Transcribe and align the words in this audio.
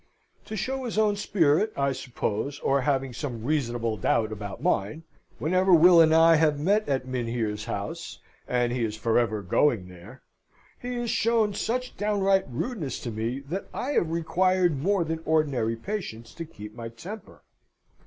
To 0.45 0.55
show 0.55 0.85
his 0.85 0.97
own 0.97 1.15
spirit, 1.15 1.71
I 1.77 1.91
suppose, 1.91 2.57
or 2.61 2.81
having 2.81 3.13
some 3.13 3.45
reasonable 3.45 3.97
doubt 3.97 4.31
about 4.31 4.59
mine, 4.59 5.03
whenever 5.37 5.73
Will 5.75 6.01
and 6.01 6.11
I 6.11 6.37
have 6.37 6.59
met 6.59 6.89
at 6.89 7.07
Mynheer's 7.07 7.65
house 7.65 8.17
and 8.47 8.71
he 8.71 8.83
is 8.83 8.97
for 8.97 9.19
ever 9.19 9.43
going 9.43 9.89
there 9.89 10.23
he 10.79 10.95
has 10.95 11.11
shown 11.11 11.53
such 11.53 11.97
downright 11.97 12.45
rudeness 12.49 12.99
to 13.01 13.11
me, 13.11 13.41
that 13.41 13.67
I 13.75 13.91
have 13.91 14.09
required 14.09 14.75
more 14.81 15.03
than 15.03 15.19
ordinary 15.23 15.75
patience 15.75 16.33
to 16.33 16.45
keep 16.45 16.73
my 16.73 16.89
temper. 16.89 17.43